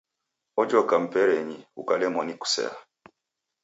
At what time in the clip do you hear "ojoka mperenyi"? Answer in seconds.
0.61-1.67